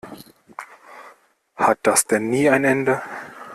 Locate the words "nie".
2.31-2.49